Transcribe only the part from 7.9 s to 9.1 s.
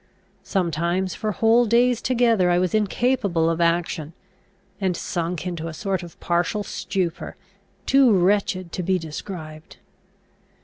wretched to be